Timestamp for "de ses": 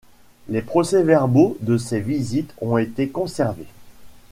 1.61-1.99